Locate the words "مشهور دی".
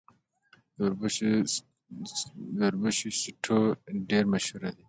4.33-4.79